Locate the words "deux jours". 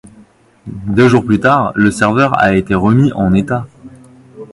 0.65-1.23